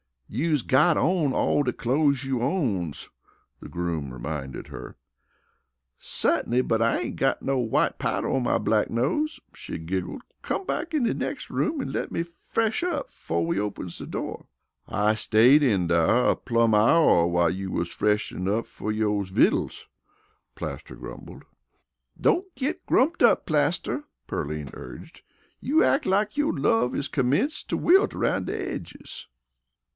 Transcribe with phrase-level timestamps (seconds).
[0.33, 3.09] "You's got on all de clothes you owns,"
[3.59, 4.95] the groom reminded her.
[5.99, 10.21] "Suttinly, but I ain't got no white powder on my black nose," she giggled.
[10.41, 14.07] "Come back in de nex' room an' let me fresh up befo' we opens de
[14.07, 14.47] door."
[14.87, 19.85] "I stayed in dar a plum' hour while you wus freshin' up fer yo' viteles,"
[20.55, 21.43] Plaster grumbled.
[22.19, 25.21] "Don't git grumped up, Plaster," Pearline urged.
[25.59, 29.27] "You ack like yo' love is commenced to wilt aroun' de edges."